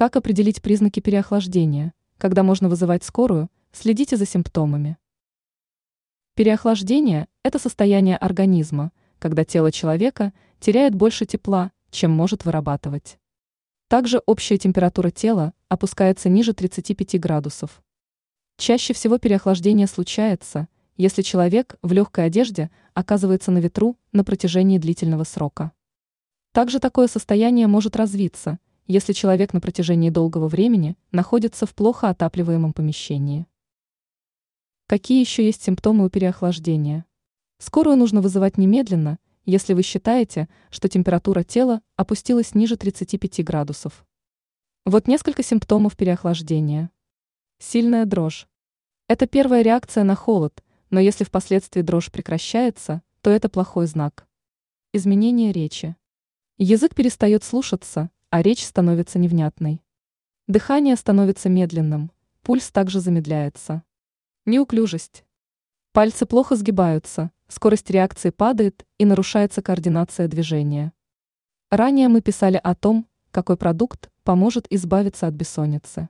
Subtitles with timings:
[0.00, 1.92] Как определить признаки переохлаждения?
[2.16, 4.96] Когда можно вызывать скорую, следите за симптомами.
[6.36, 13.18] Переохлаждение– это состояние организма, когда тело человека теряет больше тепла, чем может вырабатывать.
[13.88, 17.82] Также общая температура тела опускается ниже 35 градусов.
[18.56, 25.24] Чаще всего переохлаждение случается, если человек в легкой одежде оказывается на ветру на протяжении длительного
[25.24, 25.72] срока.
[26.52, 28.58] Также такое состояние может развиться,
[28.90, 33.46] если человек на протяжении долгого времени находится в плохо отапливаемом помещении.
[34.88, 37.04] Какие еще есть симптомы у переохлаждения?
[37.58, 44.04] Скорую нужно вызывать немедленно, если вы считаете, что температура тела опустилась ниже 35 градусов.
[44.84, 46.90] Вот несколько симптомов переохлаждения.
[47.60, 48.48] Сильная дрожь.
[49.06, 54.26] Это первая реакция на холод, но если впоследствии дрожь прекращается, то это плохой знак.
[54.92, 55.94] Изменение речи.
[56.58, 59.82] Язык перестает слушаться, а речь становится невнятной.
[60.46, 62.12] Дыхание становится медленным,
[62.42, 63.82] пульс также замедляется.
[64.46, 65.24] Неуклюжесть.
[65.92, 70.92] Пальцы плохо сгибаются, скорость реакции падает и нарушается координация движения.
[71.70, 76.08] Ранее мы писали о том, какой продукт поможет избавиться от бессонницы.